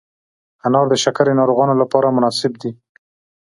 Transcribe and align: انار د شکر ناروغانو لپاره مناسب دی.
انار 0.65 0.85
د 0.89 0.95
شکر 1.03 1.25
ناروغانو 1.39 1.73
لپاره 1.81 2.13
مناسب 2.17 2.51
دی. 2.61 2.71